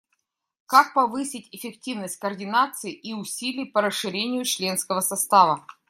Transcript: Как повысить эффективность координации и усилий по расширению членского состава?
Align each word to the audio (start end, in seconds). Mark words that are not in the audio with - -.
Как 0.65 0.95
повысить 0.95 1.47
эффективность 1.51 2.17
координации 2.17 2.91
и 2.91 3.13
усилий 3.13 3.65
по 3.65 3.81
расширению 3.81 4.45
членского 4.45 4.99
состава? 5.01 5.63